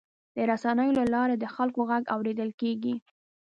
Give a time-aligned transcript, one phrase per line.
[0.35, 2.95] د رسنیو له لارې د خلکو غږ اورېدل کېږي.